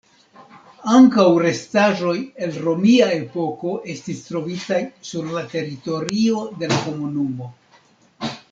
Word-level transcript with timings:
Ankaŭ 0.93 1.25
restaĵoj 1.43 2.13
el 2.47 2.57
romia 2.63 3.09
epoko 3.17 3.75
estis 3.95 4.25
trovitaj 4.31 4.81
sur 5.11 5.31
la 5.37 5.45
teritorio 5.55 6.45
de 6.63 6.73
la 6.77 6.81
komunumo. 6.89 7.53